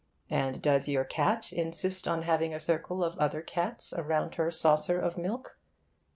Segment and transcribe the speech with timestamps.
[0.31, 4.99] and does your cat insist on having a circle of other cats around her saucer
[4.99, 5.59] of milk?